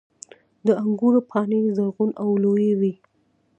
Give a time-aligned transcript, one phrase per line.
[0.65, 2.93] •د انګورو پاڼې زرغون او لویې وي.